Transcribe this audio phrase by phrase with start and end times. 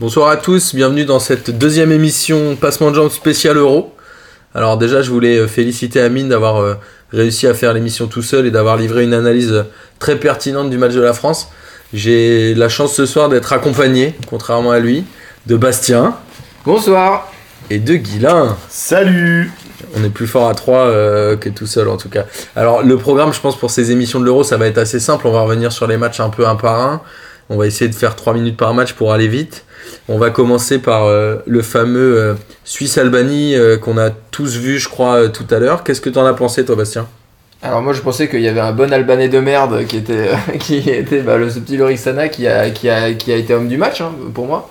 [0.00, 3.94] Bonsoir à tous, bienvenue dans cette deuxième émission Passement de jambes spécial Euro.
[4.52, 6.74] Alors déjà, je voulais euh, féliciter Amine d'avoir euh,
[7.12, 9.64] réussi à faire l'émission tout seul et d'avoir livré une analyse
[10.00, 11.46] très pertinente du match de la France.
[11.92, 15.04] J'ai la chance ce soir d'être accompagné, contrairement à lui,
[15.46, 16.16] de Bastien
[16.64, 17.32] Bonsoir.
[17.70, 18.56] et de Guilin.
[18.68, 19.52] Salut
[19.94, 22.24] On est plus fort à trois euh, que tout seul en tout cas.
[22.56, 25.28] Alors le programme, je pense pour ces émissions de l'Euro, ça va être assez simple.
[25.28, 27.00] On va revenir sur les matchs un peu un par un.
[27.50, 29.64] On va essayer de faire 3 minutes par match pour aller vite.
[30.08, 34.88] On va commencer par euh, le fameux euh, Suisse-Albanie euh, qu'on a tous vu, je
[34.88, 35.84] crois, tout à l'heure.
[35.84, 37.06] Qu'est-ce que t'en as pensé, toi, Bastien?
[37.62, 40.90] Alors moi je pensais qu'il y avait un bon Albanais de merde qui était, qui
[40.90, 43.78] était bah, le, ce petit Lorixana qui a, qui, a, qui a été homme du
[43.78, 44.68] match hein, pour moi.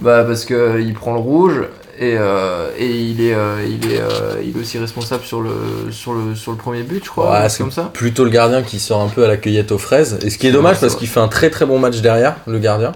[0.00, 1.62] Bah, parce qu'il prend le rouge
[1.98, 5.50] et, euh, et il, est, euh, il, est, euh, il est aussi responsable sur le,
[5.90, 7.30] sur le, sur le premier but je crois.
[7.42, 7.90] Ouais, c'est comme ça.
[7.92, 10.18] Plutôt le gardien qui sort un peu à la cueillette aux fraises.
[10.24, 12.58] Et ce qui est dommage parce qu'il fait un très très bon match derrière, le
[12.58, 12.92] gardien.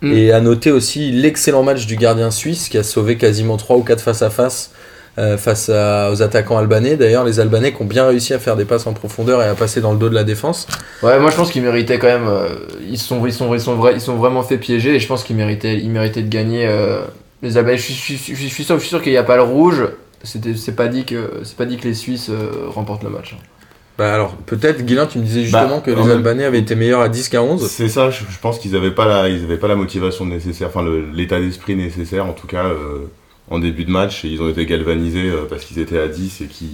[0.00, 0.12] Mm.
[0.12, 3.82] Et à noter aussi l'excellent match du gardien suisse qui a sauvé quasiment 3 ou
[3.82, 4.70] 4 face à face
[5.38, 6.96] face à- aux attaquants albanais.
[6.96, 9.54] D'ailleurs, les Albanais qui ont bien réussi à faire des passes en profondeur et à
[9.54, 10.66] passer dans le dos de la défense.
[11.04, 12.28] Ouais moi je pense qu'ils méritaient quand même.
[12.90, 15.22] ils, sont, ils, sont, ils, sont vra- ils sont vraiment fait piéger et je pense
[15.22, 16.68] qu'ils méritaient, ils méritaient de gagner
[17.44, 17.76] les Albanais.
[17.78, 19.42] Je suis, je suis- je suis sûr, je suis sûr qu'il n'y a pas le
[19.42, 19.86] rouge.
[20.24, 23.36] C'est pas dit que c'est pas dit que les Suisses euh, remportent le match.
[23.98, 26.74] Bah alors, peut-être, Guilain, tu me disais justement Bah, que en les Albanais avaient été
[26.74, 27.68] meilleurs à 10 qu'à 11.
[27.68, 30.68] C'est ça, je, je pense qu'ils n'avaient pas, la- ils avaient pas la motivation nécessaire,
[30.68, 30.84] enfin
[31.14, 33.06] l'état d'esprit nécessaire en tout cas euh,
[33.50, 34.24] en début de match.
[34.24, 36.68] Et ils ont été galvanisés euh, parce qu'ils étaient à 10 et qu'ils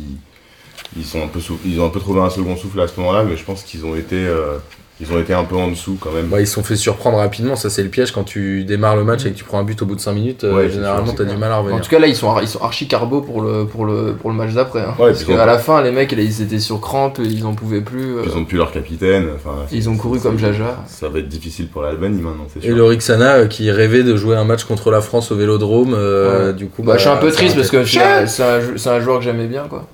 [0.97, 2.99] ils sont un peu sou- ils ont un peu trouvé un second souffle à ce
[3.01, 4.57] moment-là, mais je pense qu'ils ont été euh,
[5.01, 6.27] ils ont été un peu en dessous quand même.
[6.27, 9.05] Bah, ils se sont fait surprendre rapidement, ça c'est le piège quand tu démarres le
[9.05, 11.13] match et que tu prends un but au bout de 5 minutes, euh, Ouais, généralement
[11.13, 11.81] t'as du mal à En revenir.
[11.83, 14.37] tout cas, là, ils sont, ils sont archi carbo pour le, pour le, pour le
[14.37, 14.81] match d'après.
[14.81, 14.95] hein.
[14.99, 17.81] Ouais, Parce qu'à on- la fin, les mecs, ils étaient sur crampe, ils en pouvaient
[17.81, 18.17] plus.
[18.17, 19.27] euh, Ils ont plus leur capitaine.
[19.37, 20.85] Enfin, Ils ont couru comme Jaja.
[20.87, 22.77] Ça va être difficile pour l'Albanie maintenant, c'est Et sûr.
[22.77, 26.49] le Rixana euh, qui rêvait de jouer un match contre la France au Vélodrome, euh,
[26.49, 26.53] Ouais.
[26.53, 26.83] du coup.
[26.83, 28.01] Bah, je suis un peu ça triste parce que c'est
[28.43, 29.87] un, un joueur que j'aimais bien, quoi.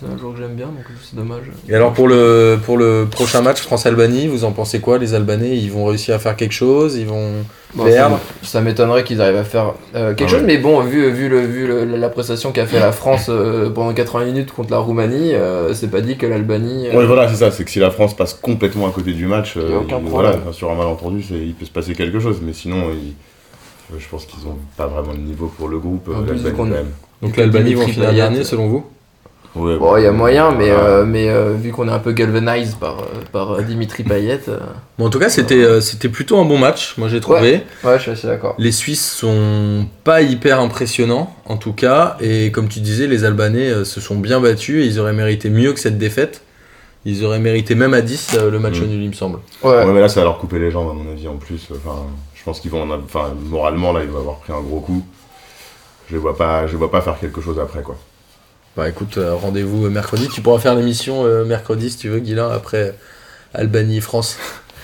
[0.00, 1.42] C'est un joueur que j'aime bien, donc c'est dommage.
[1.68, 5.56] Et alors pour le, pour le prochain match France-Albanie, vous en pensez quoi Les Albanais,
[5.56, 6.96] ils vont réussir à faire quelque chose?
[6.96, 7.30] Ils vont.
[7.74, 8.18] Bon, Perdre?
[8.42, 10.46] ça, ça m'étonnerait qu'ils arrivent à faire euh, quelque Ah chose, ouais.
[10.46, 13.94] mais bon, vu, vu, le, vu le- la prestation qu'a fait la France euh, pendant
[13.94, 16.88] 80 minutes contre la Roumanie, euh, c'est pas dit que l'Albanie.
[16.88, 19.26] euh, Ouais, voilà, c'est ça, c'est que si la France passe complètement à côté du
[19.26, 22.20] match, Il euh, aucun il- voilà, sur un malentendu, c'est- il peut se passer quelque
[22.20, 23.14] chose, mais sinon, il-
[23.98, 26.86] je pense qu'ils ont pas vraiment le niveau pour le groupe, En l'Albanie, quand même.
[27.22, 28.84] Donc l'Albanie vont Dimitri finir Payet, dernier selon vous?
[29.54, 30.84] Ouais, Bon, il y a moyen, mais, voilà.
[30.88, 34.58] euh, mais euh, vu qu'on est un peu galvanized par, euh, par Dimitri Payet, euh,
[34.98, 37.60] Bon, en tout cas, c'était euh, c'était plutôt un bon match, moi j'ai trouvé.
[37.84, 38.54] ouais, je suis assez d'accord.
[38.58, 43.68] Les Suisses sont pas hyper impressionnants, en tout cas, et comme tu disais, les Albanais
[43.68, 46.40] euh, se sont bien battus et ils auraient mérité mieux que cette défaite.
[47.04, 48.84] Ils auraient mérité même à 10 euh, le match Mm.
[48.86, 49.40] nul, il me semble.
[49.62, 49.70] Ouais.
[49.84, 51.66] Ouais, mais là, ça va leur couper les jambes, à mon avis, en plus.
[51.72, 51.96] Enfin,
[52.34, 54.78] je pense qu'ils vont, en a- enfin, moralement, là, ils vont avoir pris un gros
[54.80, 55.04] coup.
[56.08, 57.96] Je les vois pas, je les vois pas faire quelque chose après, quoi.
[58.74, 60.28] Bah écoute, euh, rendez-vous euh, mercredi.
[60.32, 62.94] Tu pourras faire l'émission euh, mercredi si tu veux, Guilain, après
[63.52, 64.38] Albanie-France.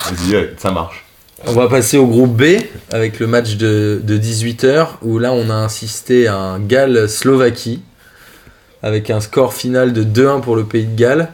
[0.05, 1.07] Vas-y, ça marche.
[1.47, 2.59] On va passer au groupe B
[2.93, 7.81] avec le match de, de 18h où là on a insisté à un Galles-Slovaquie
[8.83, 11.31] avec un score final de 2-1 pour le pays de Galles.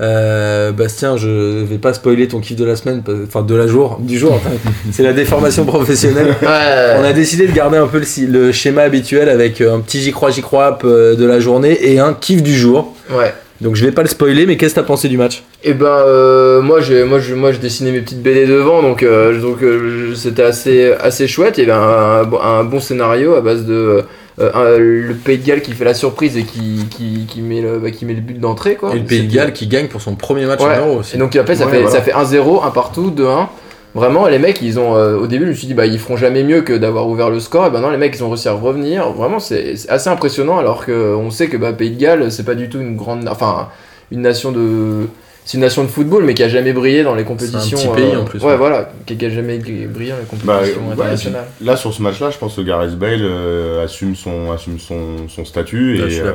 [0.00, 3.98] Euh, Bastien, je vais pas spoiler ton kiff de la semaine, enfin de la jour,
[4.00, 4.34] du jour.
[4.34, 4.50] enfin,
[4.92, 6.34] C'est la déformation professionnelle.
[6.42, 6.96] Ouais.
[6.98, 10.12] On a décidé de garder un peu le, schéma habituel avec euh, un petit j'y
[10.12, 12.94] crois, j'y crois euh, de la journée et un kiff du jour.
[13.10, 13.32] Ouais.
[13.60, 15.42] Donc je vais pas le spoiler, mais qu'est-ce que t'as pensé du match?
[15.64, 19.02] Et ben euh, moi j'ai moi je moi je dessinais mes petites BD devant donc
[19.02, 21.56] euh, donc euh, c'était assez assez chouette.
[21.56, 24.04] Il y avait un bon scénario à base de
[24.38, 27.78] euh, le Pays de Galles qui fait la surprise et qui qui, qui met le
[27.78, 28.94] bah, qui met le but d'entrée quoi.
[28.94, 30.76] Et le pays de Galles qui gagne pour son premier match Ouais.
[30.76, 31.16] en Euro aussi.
[31.16, 31.96] Et donc après ça Ouais, fait voilà.
[31.96, 33.46] ça fait 1-0, 1 partout, 2-1.
[33.94, 36.18] Vraiment les mecs ils ont euh, au début je me suis dit bah ils feront
[36.18, 38.48] jamais mieux que d'avoir ouvert le score et ben non les mecs ils ont réussi
[38.48, 39.10] à revenir.
[39.12, 42.44] Vraiment c'est c'est assez impressionnant alors que on sait que bah Pays de Galles c'est
[42.44, 43.68] pas du tout une grande enfin
[44.12, 45.08] une nation de
[45.46, 48.16] c'est une nation de football mais qui a jamais brillé dans les compétitions petit pays,
[48.16, 48.56] en plus, ouais, ouais.
[48.58, 50.06] voilà qui, qui a jamais brillé dans les
[50.44, 54.14] Bah, compétitions ouais, internationales là, sur ce match-là, je pense que Gareth Bale euh, assume,
[54.16, 56.32] son, assume son, son statut et euh,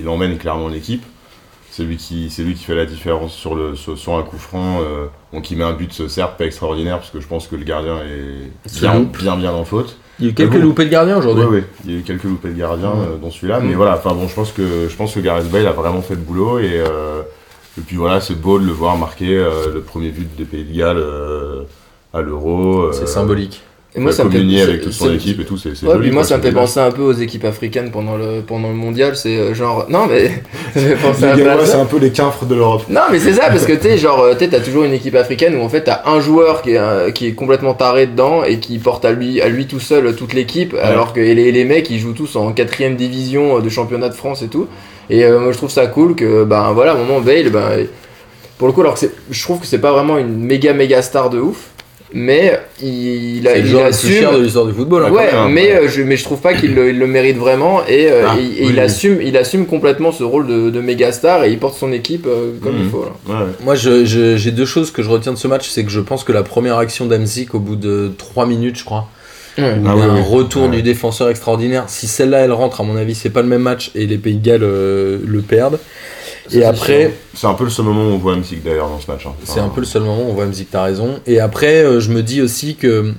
[0.00, 1.02] il emmène clairement l'équipe.
[1.72, 4.38] C'est lui, qui, c'est lui qui fait la différence sur, le, sur, sur un coup
[4.38, 4.80] franc.
[4.82, 7.62] euh, bon, qui met un but, certes, pas extraordinaire, parce que je pense que le
[7.62, 9.96] gardien est bien, bien, bien en faute.
[10.18, 10.64] Il y a eu quelques Mais bon.
[10.64, 11.44] loupés de gardien aujourd'hui.
[11.48, 13.76] Oui, oui, il y a eu quelques loupés de gardien euh, dans celui-là, mais Mm.
[13.76, 16.20] voilà, enfin bon, je pense que je pense que Gareth Bale a vraiment fait le
[16.20, 17.22] boulot et, euh,
[17.78, 20.64] et puis voilà, c'est beau de le voir marquer euh, le premier but de Pays
[20.64, 21.62] de Galles euh,
[22.12, 22.80] à l'Euro.
[22.82, 23.62] euh, C'est symbolique.
[23.92, 26.06] Et moi, ça me fait avec toute son équipe et tout, c'est c'est Ouais, joli,
[26.06, 28.68] puis moi quoi, ça me fait penser un peu aux équipes africaines pendant le, pendant
[28.68, 29.16] le mondial.
[29.16, 29.86] C'est genre.
[29.88, 30.42] Non, mais.
[30.76, 32.84] c'est un peu les quinfres de l'Europe.
[32.88, 35.16] Non, mais c'est ça, parce que tu sais, genre, tu sais, t'as toujours une équipe
[35.16, 38.60] africaine où en fait t'as un joueur qui est, qui est complètement taré dedans et
[38.60, 41.64] qui porte à lui, à lui tout seul toute l'équipe, alors que et les, les
[41.64, 44.68] mecs ils jouent tous en quatrième division de championnat de France et tout.
[45.10, 47.86] Et euh, moi je trouve ça cool que, ben voilà, à un moment Bale, ben,
[48.58, 51.30] pour le coup, alors que je trouve que c'est pas vraiment une méga méga star
[51.30, 51.66] de ouf,
[52.12, 54.38] mais il, a, C'est le il joueur le plus cher assume.
[54.40, 55.04] de l'histoire du football.
[55.06, 55.10] hein.
[55.12, 55.84] Ouais, quand même, mais, ouais.
[55.84, 58.36] euh, je, mais je trouve pas qu'il le, il le mérite vraiment et, euh, Ah,
[58.36, 58.80] et- et oui, il, oui.
[58.80, 62.26] assume, il assume complètement ce rôle de, de méga star et il porte son équipe
[62.26, 62.90] euh, comme il Mhm.
[62.90, 63.04] faut.
[63.04, 63.12] Là.
[63.34, 63.50] Ouais, ouais.
[63.64, 65.68] Moi, j'ai deux choses que je retiens de ce match.
[65.68, 68.84] C'est que je pense que la première action d'Amzik, au bout de 3 minutes, je
[68.84, 69.06] crois,
[69.62, 70.22] Ah il y a oui, un oui.
[70.28, 70.76] retour Ouais.
[70.76, 71.84] du défenseur extraordinaire.
[71.88, 74.36] Si celle-là, elle rentre, à mon avis, c'est pas le même match et les Pays
[74.36, 75.78] de Galles euh, le perdent.
[76.52, 79.08] Et après, C'est un peu le seul moment où on voit Msik d'ailleurs dans ce
[79.10, 79.24] match.
[79.26, 79.32] hein.
[79.44, 81.20] c'est un peu le seul moment où on voit Mzik, t'as raison.
[81.26, 83.12] Et après, euh, je me dis aussi que,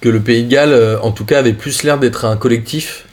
[0.00, 3.04] que le Pays de Galles, euh, en tout cas, avait plus l'air d'être un collectif,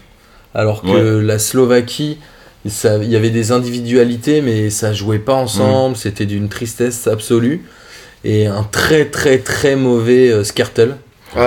[0.53, 2.19] alors que la Slovaquie,
[2.63, 7.63] il y avait des individualités, mais ça jouait pas ensemble, c'était d'une tristesse absolue.
[8.23, 10.95] Et un très très très mauvais euh, Skertel,
[11.35, 11.39] Ah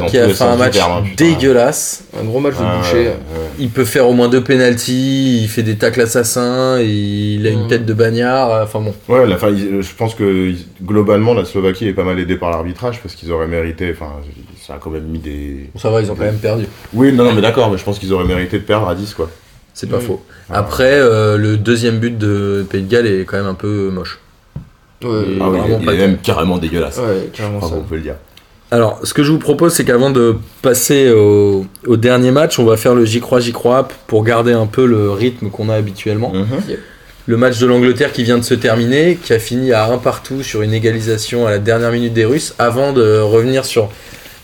[0.00, 2.04] ouais, qui a fait un match terme, hein, dégueulasse.
[2.20, 2.94] un gros match de Ah, boucher.
[2.98, 3.14] ouais, ouais.
[3.58, 7.68] Il peut faire au moins deux pénalties, il fait des tacles assassins, il a une
[7.68, 8.94] tête de bagnard, enfin bon.
[9.08, 12.36] Ouais, la, fin, il- je pense que il- globalement la Slovaquie est pas mal aidée
[12.36, 13.92] par l'arbitrage parce qu'ils auraient mérité.
[13.94, 14.12] Enfin,
[14.60, 15.70] ça a quand même mis des.
[15.76, 16.66] Ça va, ils ont quand même perdu.
[16.92, 19.14] Oui, non, non, mais d'accord, mais je pense qu'ils auraient mérité de perdre à 10
[19.14, 19.30] quoi.
[19.74, 20.20] C'est pas faux.
[20.50, 20.58] Ah.
[20.58, 24.18] Après, euh, le deuxième but de Pays de Galles est quand même un peu moche.
[25.04, 25.10] Ouais,
[25.40, 26.98] Ah oui, vraiment il pas est même carrément dégueulasse.
[26.98, 27.74] ouais, carrément Enfin, ça.
[27.78, 28.14] on peut le dire.
[28.72, 32.64] Alors, ce que je vous propose, c'est qu'avant de passer au, au dernier match, on
[32.64, 35.68] va faire le J'y crois, J'y crois app pour garder un peu le rythme qu'on
[35.68, 36.32] a habituellement.
[36.32, 36.46] Mhm.
[37.26, 40.42] Le match de l'Angleterre qui vient de se terminer, qui a fini à un partout
[40.42, 42.54] sur une égalisation à la dernière minute des Russes.
[42.58, 43.90] Avant de revenir sur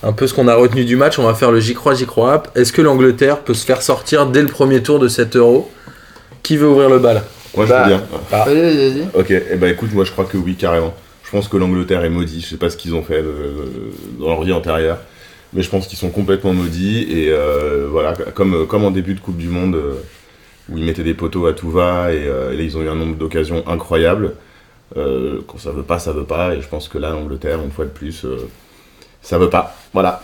[0.03, 2.05] un peu ce qu'on a retenu du match, on va faire le J'y crois, J'y
[2.07, 2.51] crois app.
[2.55, 5.71] Est-ce que l'Angleterre peut se faire sortir dès le premier tour de 7 euros
[6.43, 7.23] Qui veut ouvrir le bal?
[7.57, 8.03] Moi, je Bah, veux bien.
[8.31, 8.45] Ah.
[8.47, 9.03] Vas-y, vas-y, vas-y.
[9.15, 10.95] Ok, et bah écoute, moi je crois que oui, carrément.
[11.29, 12.41] Je pense que l'Angleterre est maudit.
[12.41, 13.67] Je sais pas ce qu'ils ont fait euh,
[14.19, 14.97] dans leur vie antérieure,
[15.53, 17.03] mais je pense qu'ils sont complètement maudits.
[17.03, 20.03] Et euh, voilà, comme, en début de Coupe du Monde, euh,
[20.71, 23.17] où ils mettaient des poteaux à tout va, et, là ils ont eu un nombre
[23.17, 24.37] d'occasions incroyables.
[24.95, 26.55] Quand ça veut pas, ça veut pas.
[26.55, 28.25] Et je pense que là, l'Angleterre, une fois de plus,
[29.21, 29.77] ça veut pas.
[29.93, 30.23] Voilà.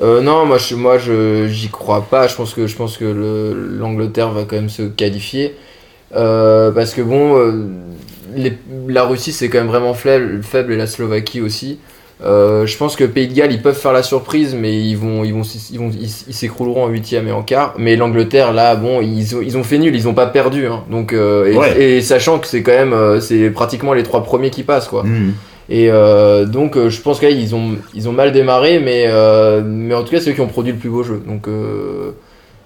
[0.00, 2.26] Non, moi, je, moi, je, j'y crois pas.
[2.26, 5.54] Je pense que, l'Angleterre va quand même se qualifier.
[6.10, 7.54] Parce que bon,
[8.36, 8.58] les-
[8.88, 11.78] la Russie c'est quand même vraiment faible, faible et la Slovaquie aussi.
[12.24, 15.24] Euh, je pense que Pays de Galles ils peuvent faire la surprise, mais ils vont,
[15.24, 15.42] ils vont,
[15.72, 17.74] ils vont, ils, s'écrouleront en huitième et en quart.
[17.78, 20.66] Mais l'Angleterre là, bon, ils ont, ils ont fait nul, ils ont pas perdu.
[20.66, 20.84] hein.
[20.88, 21.82] Donc euh, et, Ouais.
[21.82, 25.04] et sachant que c'est quand même, euh, c'est pratiquement les trois premiers qui passent quoi.
[25.68, 29.94] Et euh, donc euh, je pense qu'ils ont, ils ont mal démarré, mais, euh, mais
[29.94, 31.20] en tout cas c'est eux qui ont produit le plus beau jeu.
[31.26, 31.48] Donc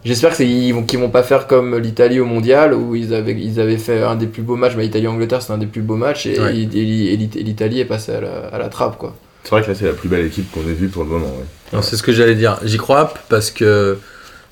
[0.06, 3.12] j'espère que c'est- ils vont, qu'ils vont pas faire comme l'Italie au mondial où ils
[3.14, 4.74] avaient, ils avaient fait un des plus beaux matchs.
[4.76, 6.56] Bah, Italie-Angleterre c'était un des plus beaux matchs et, Ouais.
[6.56, 9.14] et- et- et l'It- et l'Italie est passée à la, à la trappe quoi.
[9.44, 11.26] C'est vrai que là, c'est la plus belle équipe qu'on ait vue pour le moment.
[11.26, 11.44] ouais.
[11.72, 12.58] Non, C'est ce que j'allais dire.
[12.64, 13.96] J'y crois parce que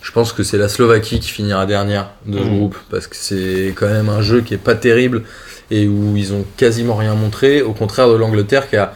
[0.03, 2.57] je pense que c'est la Slovaquie qui finira dernière de ce Mhm.
[2.59, 5.23] groupe parce que c'est quand même un jeu qui est pas terrible
[5.71, 7.61] et où ils ont quasiment rien montré.
[7.63, 8.93] Au contraire de l'Angleterre qui a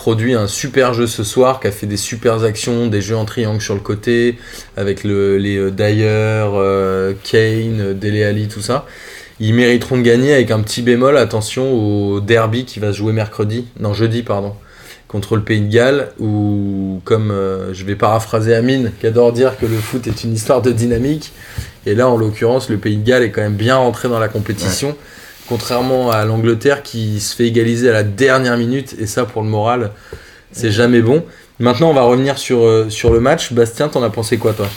[0.00, 3.26] produit un super jeu ce soir, qui a fait des super actions, des jeux en
[3.26, 4.38] triangle sur le côté
[4.78, 8.86] avec le, les euh, Dyer, euh, Kane, euh, Dele Alli, tout ça.
[9.40, 11.18] Ils mériteront de gagner avec un petit bémol.
[11.18, 14.54] Attention au derby qui va se jouer mercredi, non jeudi pardon
[15.06, 17.34] contre le Pays de Galles, où, comme
[17.72, 21.32] je vais paraphraser Amine, qui adore dire que le foot est une histoire de dynamique,
[21.84, 24.28] et là, en l'occurrence, le Pays de Galles est quand même bien rentré dans la
[24.28, 24.96] compétition,
[25.50, 29.48] contrairement à l'Angleterre qui se fait égaliser à la dernière minute, et ça, pour le
[29.48, 29.90] moral,
[30.52, 31.24] c'est jamais bon.
[31.58, 33.52] Maintenant, on va revenir sur, euh, sur le match.
[33.52, 34.68] Bastien, t'en as pensé quoi, toi?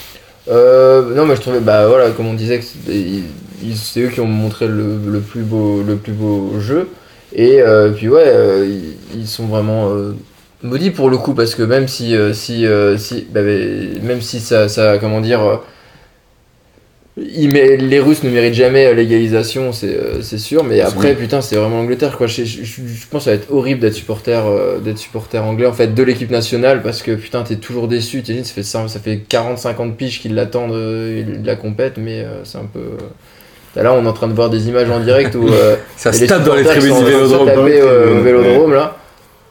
[0.49, 4.67] Euh, non mais je trouvais bah voilà comme on disait c'est eux qui ont montré
[4.67, 6.89] le, le plus beau le plus beau jeu
[7.33, 8.81] et euh, puis ouais euh,
[9.15, 9.89] ils, sont vraiment
[10.61, 12.65] maudits pour le coup parce que même si si
[12.97, 15.61] si bah, même si ça ça comment dire
[17.17, 20.63] euh, ils mé- les Russes ne méritent jamais euh, l'égalisation, c'est euh, c'est sûr.
[20.63, 22.17] Mais après, putain, c'est vraiment l'Angleterre.
[22.17, 22.27] quoi.
[22.27, 25.43] Je, je- je- je pense que ça va être horrible d'être supporter, euh, d'être supporter
[25.43, 28.21] anglais en fait de l'équipe nationale parce que putain, t'es toujours déçu.
[28.23, 32.43] T'imagines, ça fait ça, fait 40-50 piges qu'ils l'attendent euh, de la compète, mais euh,
[32.43, 32.79] c'est un peu.
[32.79, 36.13] euh, Là, on est en train de voir des images en direct où euh, Ça
[36.13, 37.47] se tape dans les qui tribunes du Vélodrome.
[37.47, 38.97] taper, euh, au Vélodrome là.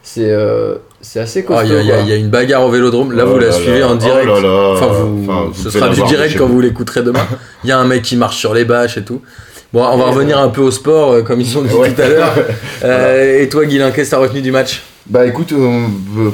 [0.05, 1.67] C'est euh, c'est assez Ah, costaud.
[1.67, 2.03] Il y, a- il y a- quoi.
[2.05, 3.13] il y a une bagarre au Vélodrome.
[3.13, 3.89] Là, Oh vous la là suivez là.
[3.89, 4.27] en direct.
[4.31, 4.69] Oh là là.
[4.73, 6.55] Enfin, vous, Enfin, vous ce sera du direct quand vous.
[6.55, 7.27] vous l'écouterez demain.
[7.65, 9.21] Il y a un mec qui marche sur les bâches et tout.
[9.73, 11.93] Bon, on va revenir un peu au sport, euh, comme ils ont dit Ouais.
[11.93, 12.35] tout à l'heure.
[12.85, 14.83] Euh, Et toi, Guilain, qu'est-ce que t'as retenu du match?
[15.07, 15.87] Bah écoute, euh,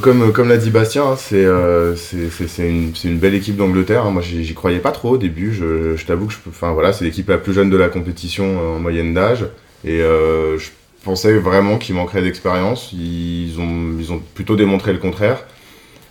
[0.03, 3.35] comme, comme l'a dit Bastien, hein, c'est euh, c'est- c'est- c'est une, c'est une belle
[3.35, 4.05] équipe d'Angleterre.
[4.07, 4.11] hein.
[4.11, 5.55] Moi j'y croyais pas trop au début.
[5.55, 7.89] Je, je t'avoue que je, peux- enfin, voilà, c'est l'équipe la plus jeune de la
[7.89, 9.47] compétition euh, en moyenne d'âge.
[9.87, 10.69] Et euh, je
[11.05, 12.93] pensais vraiment qu'ils manqueraient d'expérience.
[12.93, 15.45] Ils ont, ils ont plutôt démontré le contraire.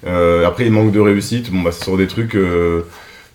[0.06, 1.52] Euh, après, il manque de réussite.
[1.52, 2.84] Bon, bah, c'est sur des trucs euh,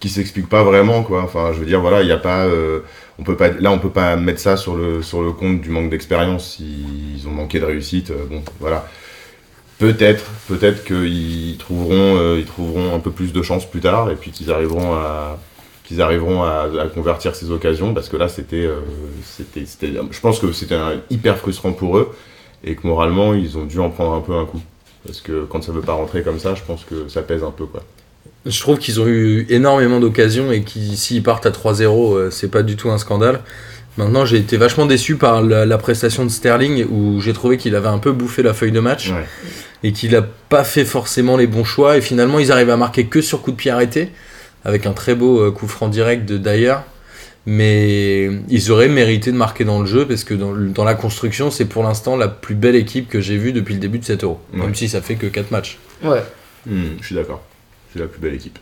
[0.00, 1.22] qui s'expliquent pas vraiment, quoi.
[1.22, 2.46] Enfin, je veux dire, voilà, il n'y a pas.
[2.46, 2.80] euh,
[3.18, 5.70] on peut pas, là, on peut pas mettre ça sur le, sur le compte du
[5.70, 6.58] manque d'expérience.
[6.60, 8.10] Ils, ils ont manqué de réussite.
[8.10, 8.88] euh, bon, voilà.
[9.78, 14.16] Peut-être, peut-être qu'ils trouveront, euh, ils trouveront un peu plus de chance plus tard et
[14.16, 15.38] puis qu'ils arriveront à,
[15.92, 18.76] qu'ils arriveront à, à convertir ces occasions parce que là, c'était, euh,
[19.24, 19.64] c'était,
[20.10, 20.78] je pense que c'était
[21.10, 22.14] hyper frustrant pour eux
[22.64, 24.60] et que moralement, ils ont dû en prendre un peu un coup.
[25.04, 27.50] Parce que quand ça veut pas rentrer comme ça, je pense que ça pèse un
[27.50, 27.82] peu, quoi.
[28.46, 32.50] Je trouve qu'ils ont eu énormément d'occasions et qu'ils s'ils partent à 3-0, euh, c'est
[32.50, 33.40] pas du tout un scandale.
[33.98, 37.76] Maintenant, j'ai été vachement déçu par la, la prestation de Sterling où j'ai trouvé qu'il
[37.76, 39.26] avait un peu bouffé la feuille de match Ouais.
[39.82, 41.98] et qu'il a pas fait forcément les bons choix.
[41.98, 44.08] Et finalement, ils arrivent à marquer que sur coup de pied arrêté
[44.64, 46.74] avec un très beau euh, coup franc direct de Dyer.
[47.44, 51.64] Mais ils auraient mérité de marquer dans le jeu parce que dans, la construction, c'est
[51.64, 54.38] pour l'instant la plus belle équipe que j'ai vue depuis le début de cette euro.
[54.54, 54.60] Ouais.
[54.60, 55.78] Même si ça fait que 4 matchs.
[56.04, 56.22] Ouais.
[56.66, 57.42] Hmm, je suis d'accord.
[57.92, 58.58] C'est la plus belle équipe.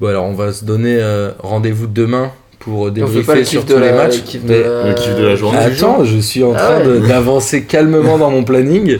[0.00, 3.78] Bon alors on va se donner euh, rendez-vous demain pour euh, débriefer le sur tous
[3.78, 4.16] les la, matchs.
[4.16, 5.58] le kiff mais- de la, Le kiff de la journée.
[5.58, 7.00] Attends, je suis en Ah train ouais.
[7.08, 8.98] d'avancer calmement dans mon planning.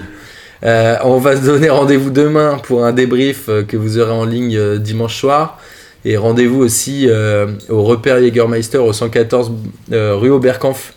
[0.63, 4.77] Euh, on va se donner rendez-vous demain pour un débrief que vous aurez en ligne
[4.77, 5.59] dimanche soir.
[6.05, 9.53] Et rendez-vous aussi euh, au repère Jägermeister au 114
[9.93, 10.95] euh, rue Oberkampf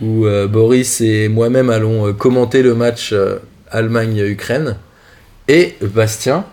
[0.00, 3.14] où euh, Boris et moi-même allons commenter le match
[3.70, 4.76] Allemagne-Ukraine.
[5.48, 6.44] Et Bastien,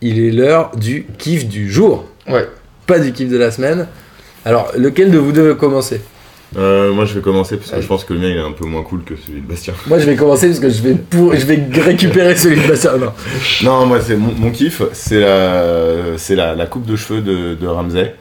[0.00, 2.48] il est l'heure du kiff du jour, Ouais.
[2.86, 3.86] pas du kiff de la semaine.
[4.44, 6.00] Alors, lequel de vous deux veut commencer?
[6.56, 8.50] Euh, moi, je vais commencer parce que je pense que le mien il est un
[8.52, 9.72] peu moins cool que celui de Bastien.
[9.86, 12.96] Moi, je vais commencer parce que je vais, pour, je vais récupérer celui de Bastien.
[12.96, 13.12] Non.
[13.62, 17.54] Non, moi, c'est mon, mon kiff, c'est la, c'est la, la coupe de cheveux de,
[17.54, 18.14] de Ramsey,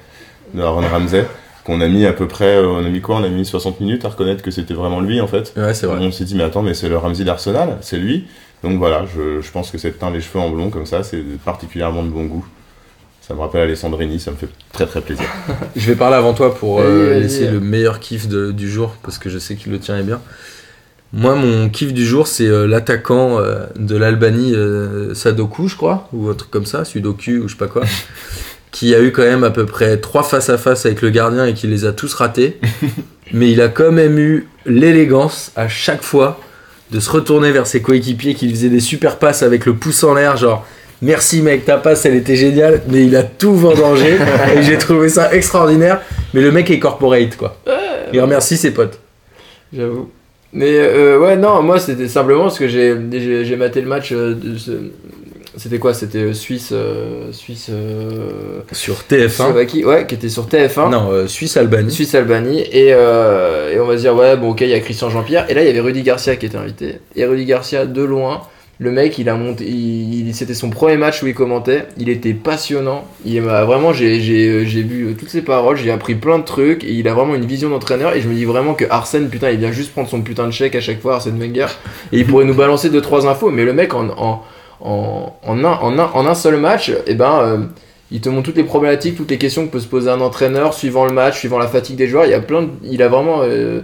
[0.54, 1.26] de Aaron Ramsey,
[1.64, 3.16] qu'on a mis à peu près, euh, on a mis quoi?
[3.16, 5.52] On a mis 60 minutes à reconnaître que c'était vraiment lui en fait.
[5.58, 5.98] Ouais, c'est vrai.
[6.00, 8.28] On s'est dit, mais attends, mais c'est le Ramsey d'Arsenal, c'est lui.
[8.64, 11.24] Donc voilà, je, je pense que cette teint les cheveux en blond comme ça, c'est
[11.44, 12.46] particulièrement de bon goût.
[13.30, 15.26] Ça me rappelle Alessandrini, ça me fait très très plaisir.
[15.76, 19.20] Je vais parler avant toi pour euh, laisser le meilleur kiff de- du jour parce
[19.20, 20.20] que je sais qu'il le tient bien.
[21.14, 26.10] Moi, mon kiff du jour, c'est euh, l'attaquant euh, de l'Albanie, euh, Sadoku, je crois,
[26.12, 27.84] ou un truc comme ça, Sudoku, ou je sais pas quoi,
[28.72, 31.46] qui a eu quand même à peu près trois face à face avec le gardien
[31.46, 32.60] et qui les a tous ratés.
[33.32, 36.40] Mais il a quand même eu l'élégance à chaque fois
[36.92, 40.04] de se retourner vers ses coéquipiers qui lui faisaient des super passes avec le pouce
[40.04, 40.66] en l'air, genre
[41.02, 44.18] merci mec, ta passe elle était géniale, mais il a tout vendangé
[44.58, 46.02] et j'ai trouvé ça extraordinaire.
[46.34, 47.58] Mais le mec est corporate quoi.
[48.14, 49.00] Il remercie ses potes.
[49.74, 50.10] J'avoue.
[50.52, 54.12] Mais euh, ouais, non, moi c'était simplement parce que j'ai j'ai j'ai maté le match
[54.12, 54.72] euh, de ce-
[55.58, 55.94] C'était quoi?
[55.94, 56.70] C'était euh, Suisse.
[56.72, 57.68] euh, Suisse.
[57.70, 59.30] euh, Sur TF1.
[59.30, 60.90] Slovaquie, ouais, qui était sur TF1.
[60.90, 61.92] Non, euh, Suisse-Albanie.
[61.92, 62.62] Suisse-Albanie.
[62.72, 65.46] Et, euh, et on va se dire, ouais, bon, ok, il y a Christian Jean-Pierre.
[65.50, 67.00] Et là, il y avait Rudy Garcia qui était invité.
[67.16, 68.42] Et Rudy Garcia, de loin,
[68.82, 69.66] le mec, il a monté.
[69.70, 71.86] il- C'était son premier match où il commentait.
[71.98, 73.06] Il était passionnant.
[73.26, 75.76] Il m'a vraiment, j'ai j'ai vu euh, toutes ses paroles.
[75.78, 76.84] J'ai appris plein de trucs.
[76.86, 78.14] Et il a vraiment une vision d'entraîneur.
[78.16, 80.52] Et je me dis vraiment que Arsène, putain, il vient juste prendre son putain de
[80.52, 81.68] chèque à chaque fois, Arsène Wenger.
[82.14, 83.50] Et il pourrait nous balancer deux trois infos.
[83.52, 84.44] Mais le mec, en, en,
[84.82, 87.40] en, un, en, un, en un seul match, et ben.
[87.42, 87.58] euh,
[88.12, 90.74] il te montre toutes les problématiques, toutes les questions que peut se poser un entraîneur
[90.74, 92.26] suivant le match, suivant la fatigue des joueurs.
[92.26, 93.82] Il y a plein de- il a vraiment euh,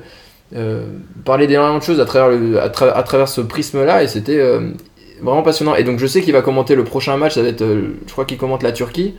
[0.55, 0.83] euh,
[1.23, 4.37] parlé d'énormément de choses à travers, le, à, tra- à travers ce prisme-là et c'était
[4.39, 4.71] euh,
[5.21, 5.75] vraiment passionnant.
[5.75, 8.11] Et donc je sais qu'il va commenter le prochain match, ça va être, euh, je
[8.11, 9.15] crois qu'il commente la Turquie.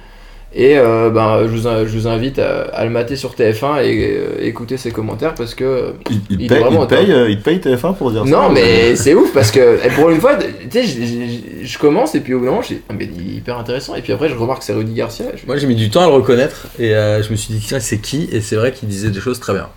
[0.54, 4.46] Et euh, ben, je, vous, je vous invite à, à le mater sur TF1 et
[4.46, 7.94] écouter ses commentaires parce que Il, il Il paye, il, paye, euh, il paye TF1
[7.96, 11.78] pour dire ça non, mais c'est ouf parce que pour une fois, tu sais, je-
[11.78, 13.96] commence et puis au bout d'un moment, je dis, ah, mais il est hyper intéressant.
[13.96, 15.26] Et puis après, je remarque que c'est Rudy Garcia.
[15.34, 17.60] je- Moi j'ai mis du temps à le reconnaître et euh, je me suis dit
[17.66, 18.28] tiens c'est qui?
[18.32, 19.68] Et c'est vrai qu'il disait des choses très bien.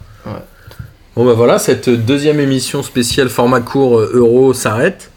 [1.15, 5.11] Bon bah voilà cette deuxième émission spéciale format court euh, euro s'arrête.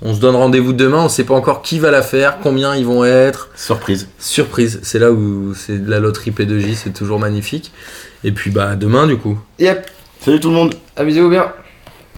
[0.00, 2.84] On se donne rendez-vous demain, on sait pas encore qui va la faire, combien ils
[2.84, 3.50] vont être.
[3.54, 4.08] Surprise.
[4.18, 7.72] Surprise, c'est là où c'est de la loterie P2J, c'est toujours magnifique.
[8.22, 9.38] Et puis bah demain du coup.
[9.58, 11.52] Yep, Salut tout le monde amusez-vous bien.